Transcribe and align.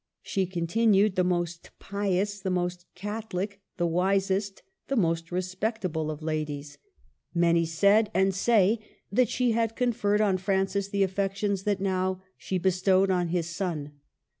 She 0.23 0.47
continued 0.47 1.15
the 1.15 1.23
most 1.23 1.69
pious, 1.77 2.39
the 2.39 2.49
most 2.49 2.87
Catho 2.95 3.35
lic, 3.35 3.61
the 3.77 3.85
wisest, 3.85 4.63
the 4.87 4.95
most 4.95 5.31
respectable 5.31 6.09
of 6.09 6.23
ladies. 6.23 6.79
I/O 6.79 6.79
MARGARET 6.79 6.79
OF 6.79 7.35
ANGOULEME. 7.49 7.53
Many 7.59 7.65
said, 7.67 8.11
and 8.15 8.33
say, 8.33 8.79
that 9.11 9.29
she 9.29 9.51
had 9.51 9.75
conferred 9.75 10.19
on 10.21 10.39
Francis 10.39 10.87
the 10.89 11.03
affections 11.03 11.65
that 11.65 11.79
now 11.81 12.23
she 12.35 12.57
bestowed 12.57 13.11
on 13.11 13.27
his 13.27 13.47
son. 13.47 13.91